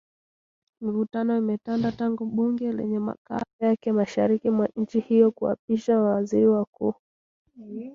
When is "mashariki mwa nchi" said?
3.91-4.99